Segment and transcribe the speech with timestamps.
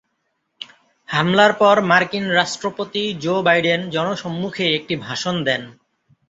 [1.09, 5.61] হামলার পর মার্কিন রাষ্ট্রপতি জো বাইডেন জনসম্মুখে একটি ভাষণ দেন।